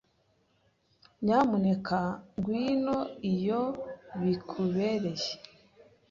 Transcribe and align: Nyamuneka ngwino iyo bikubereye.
Nyamuneka 1.23 1.99
ngwino 2.37 2.97
iyo 3.31 3.61
bikubereye. 4.21 5.31